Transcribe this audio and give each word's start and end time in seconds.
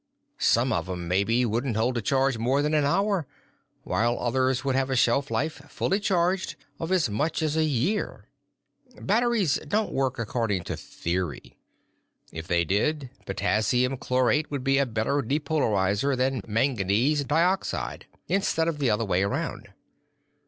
Some 0.39 0.73
of 0.73 0.89
'em, 0.89 1.07
maybe, 1.07 1.45
wouldn't 1.45 1.75
hold 1.77 1.95
a 1.95 2.01
charge 2.01 2.35
more 2.39 2.63
than 2.63 2.73
an 2.73 2.85
hour, 2.85 3.27
while 3.83 4.17
others 4.19 4.65
would 4.65 4.73
have 4.73 4.89
a 4.89 4.95
shelf 4.95 5.29
life, 5.29 5.61
fully 5.69 5.99
charged, 5.99 6.55
of 6.79 6.91
as 6.91 7.07
much 7.07 7.43
as 7.43 7.55
a 7.55 7.65
year. 7.65 8.25
Batteries 8.99 9.59
don't 9.67 9.93
work 9.93 10.17
according 10.17 10.63
to 10.63 10.75
theory. 10.75 11.55
If 12.31 12.47
they 12.47 12.65
did, 12.65 13.11
potassium 13.27 13.95
chlorate 13.95 14.49
would 14.49 14.63
be 14.63 14.79
a 14.79 14.87
better 14.87 15.21
depolarizer 15.21 16.15
than 16.17 16.41
manganese 16.47 17.23
dioxide, 17.23 18.07
instead 18.27 18.67
of 18.67 18.79
the 18.79 18.89
other 18.89 19.05
way 19.05 19.21
around. 19.21 19.71